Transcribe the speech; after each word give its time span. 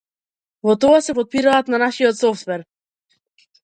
Во 0.69 0.75
тоа 0.85 1.03
се 1.09 1.15
потпираат 1.21 1.71
на 1.75 1.83
нашиот 1.87 2.21
софтвер. 2.25 2.69